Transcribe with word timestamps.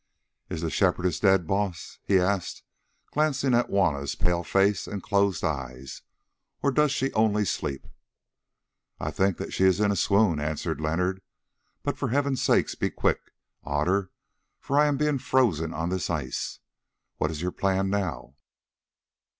"Is 0.49 0.61
the 0.63 0.71
Shepherdess 0.71 1.19
dead, 1.19 1.45
Baas?" 1.45 1.99
he 2.03 2.17
asked, 2.17 2.63
glancing 3.11 3.53
at 3.53 3.67
Juanna's 3.69 4.15
pale 4.15 4.43
face 4.43 4.87
and 4.87 5.03
closed 5.03 5.43
eyes, 5.43 6.01
"or 6.63 6.71
does 6.71 6.91
she 6.91 7.13
only 7.13 7.45
sleep?" 7.45 7.85
"I 8.99 9.11
think 9.11 9.37
that 9.37 9.53
she 9.53 9.63
is 9.65 9.79
in 9.79 9.91
a 9.91 9.95
swoon," 9.95 10.39
answered 10.39 10.81
Leonard; 10.81 11.21
"but 11.83 11.99
for 11.99 12.07
heaven's 12.09 12.41
sake 12.41 12.69
be 12.79 12.89
quick, 12.89 13.31
Otter, 13.63 14.09
for 14.59 14.79
I 14.79 14.87
am 14.87 14.97
being 14.97 15.19
frozen 15.19 15.71
on 15.71 15.89
this 15.89 16.09
ice. 16.09 16.57
What 17.17 17.29
is 17.29 17.43
your 17.43 17.51
plan 17.51 17.91
now?" 17.91 18.33